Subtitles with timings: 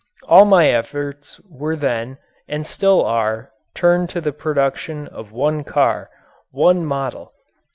[0.27, 2.17] All my efforts were then
[2.47, 6.09] and still are turned to the production of one car
[6.49, 7.33] one model.